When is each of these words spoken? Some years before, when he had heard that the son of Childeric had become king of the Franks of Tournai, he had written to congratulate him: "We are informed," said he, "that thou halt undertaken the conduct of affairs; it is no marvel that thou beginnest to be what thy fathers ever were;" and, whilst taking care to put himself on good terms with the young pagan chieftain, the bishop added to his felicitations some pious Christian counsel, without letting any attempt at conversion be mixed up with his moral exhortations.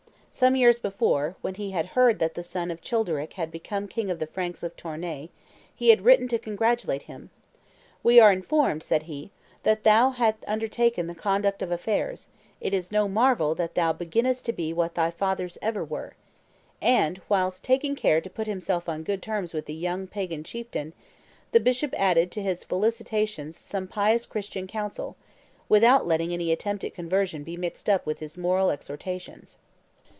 Some 0.33 0.55
years 0.55 0.79
before, 0.79 1.35
when 1.41 1.55
he 1.55 1.71
had 1.71 1.87
heard 1.87 2.19
that 2.19 2.35
the 2.35 2.41
son 2.41 2.71
of 2.71 2.81
Childeric 2.81 3.33
had 3.33 3.51
become 3.51 3.89
king 3.89 4.09
of 4.09 4.17
the 4.17 4.25
Franks 4.25 4.63
of 4.63 4.73
Tournai, 4.77 5.27
he 5.75 5.89
had 5.89 6.03
written 6.05 6.29
to 6.29 6.39
congratulate 6.39 7.03
him: 7.03 7.29
"We 8.01 8.17
are 8.21 8.31
informed," 8.31 8.81
said 8.81 9.03
he, 9.03 9.29
"that 9.63 9.83
thou 9.83 10.09
halt 10.09 10.35
undertaken 10.47 11.05
the 11.07 11.13
conduct 11.15 11.61
of 11.61 11.69
affairs; 11.69 12.29
it 12.61 12.73
is 12.73 12.93
no 12.93 13.09
marvel 13.09 13.53
that 13.55 13.75
thou 13.75 13.91
beginnest 13.91 14.45
to 14.45 14.53
be 14.53 14.71
what 14.71 14.95
thy 14.95 15.11
fathers 15.11 15.57
ever 15.61 15.83
were;" 15.83 16.15
and, 16.81 17.19
whilst 17.27 17.65
taking 17.65 17.95
care 17.95 18.21
to 18.21 18.29
put 18.29 18.47
himself 18.47 18.87
on 18.87 19.03
good 19.03 19.21
terms 19.21 19.53
with 19.53 19.65
the 19.65 19.73
young 19.75 20.07
pagan 20.07 20.45
chieftain, 20.45 20.93
the 21.51 21.59
bishop 21.59 21.93
added 21.97 22.31
to 22.31 22.41
his 22.41 22.63
felicitations 22.63 23.57
some 23.57 23.85
pious 23.85 24.25
Christian 24.25 24.65
counsel, 24.65 25.17
without 25.67 26.07
letting 26.07 26.31
any 26.33 26.53
attempt 26.53 26.85
at 26.85 26.95
conversion 26.95 27.43
be 27.43 27.57
mixed 27.57 27.89
up 27.89 28.05
with 28.05 28.19
his 28.19 28.37
moral 28.37 28.71
exhortations. 28.71 29.57